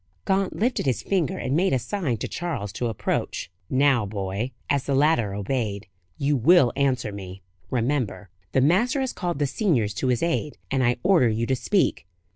Gaunt 0.25 0.55
lifted 0.55 0.87
his 0.87 1.03
finger, 1.03 1.37
and 1.37 1.55
made 1.55 1.73
a 1.73 1.77
sign 1.77 2.17
to 2.17 2.27
Charles 2.27 2.73
to 2.73 2.87
approach. 2.87 3.51
"Now, 3.69 4.03
boy" 4.03 4.49
as 4.67 4.85
the 4.85 4.95
latter 4.95 5.35
obeyed 5.35 5.85
"you 6.17 6.35
will 6.35 6.73
answer 6.75 7.11
me, 7.11 7.43
remember. 7.69 8.31
The 8.53 8.61
master 8.61 9.01
has 9.01 9.13
called 9.13 9.37
the 9.37 9.45
seniors 9.45 9.93
to 9.93 10.07
his 10.07 10.23
aid, 10.23 10.57
and 10.71 10.83
I 10.83 10.97
order 11.03 11.29
you 11.29 11.45
to 11.45 11.55
speak. 11.55 12.07